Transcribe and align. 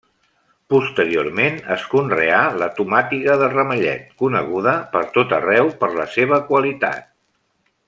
Posteriorment 0.73 1.59
es 1.75 1.83
conreà 1.91 2.39
la 2.63 2.69
tomàtiga 2.79 3.37
de 3.43 3.51
ramellet, 3.53 4.09
coneguda 4.23 4.75
per 4.97 5.05
tot 5.19 5.37
arreu 5.41 5.71
per 5.85 5.91
la 6.01 6.09
seva 6.17 6.43
qualitat. 6.51 7.07